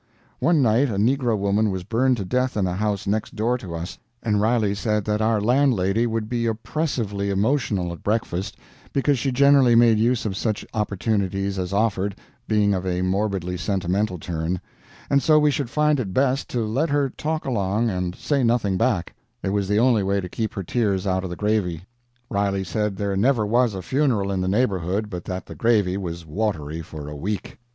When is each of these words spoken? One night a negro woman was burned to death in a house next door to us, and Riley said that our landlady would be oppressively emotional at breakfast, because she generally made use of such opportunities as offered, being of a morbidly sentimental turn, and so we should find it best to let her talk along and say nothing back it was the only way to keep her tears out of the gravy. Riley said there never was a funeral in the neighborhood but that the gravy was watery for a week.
One 0.39 0.63
night 0.63 0.89
a 0.89 0.95
negro 0.97 1.37
woman 1.37 1.69
was 1.69 1.83
burned 1.83 2.17
to 2.17 2.25
death 2.25 2.57
in 2.57 2.65
a 2.65 2.73
house 2.73 3.05
next 3.05 3.35
door 3.35 3.55
to 3.59 3.75
us, 3.75 3.99
and 4.23 4.41
Riley 4.41 4.73
said 4.73 5.05
that 5.05 5.21
our 5.21 5.39
landlady 5.39 6.07
would 6.07 6.27
be 6.27 6.47
oppressively 6.47 7.29
emotional 7.29 7.93
at 7.93 8.01
breakfast, 8.01 8.57
because 8.93 9.19
she 9.19 9.31
generally 9.31 9.75
made 9.75 9.99
use 9.99 10.25
of 10.25 10.35
such 10.35 10.65
opportunities 10.73 11.59
as 11.59 11.71
offered, 11.71 12.15
being 12.47 12.73
of 12.73 12.83
a 12.83 13.03
morbidly 13.03 13.57
sentimental 13.57 14.17
turn, 14.17 14.59
and 15.07 15.21
so 15.21 15.37
we 15.37 15.51
should 15.51 15.69
find 15.69 15.99
it 15.99 16.15
best 16.15 16.49
to 16.49 16.65
let 16.65 16.89
her 16.89 17.07
talk 17.07 17.45
along 17.45 17.91
and 17.91 18.15
say 18.15 18.43
nothing 18.43 18.77
back 18.77 19.13
it 19.43 19.49
was 19.49 19.67
the 19.67 19.77
only 19.77 20.01
way 20.01 20.19
to 20.19 20.27
keep 20.27 20.55
her 20.55 20.63
tears 20.63 21.05
out 21.05 21.23
of 21.23 21.29
the 21.29 21.35
gravy. 21.35 21.83
Riley 22.27 22.63
said 22.63 22.95
there 22.95 23.15
never 23.15 23.45
was 23.45 23.75
a 23.75 23.83
funeral 23.83 24.31
in 24.31 24.41
the 24.41 24.47
neighborhood 24.47 25.11
but 25.11 25.25
that 25.25 25.45
the 25.45 25.53
gravy 25.53 25.95
was 25.95 26.25
watery 26.25 26.81
for 26.81 27.07
a 27.07 27.15
week. 27.15 27.59